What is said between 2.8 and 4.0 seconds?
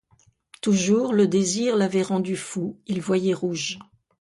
il voyait rouge.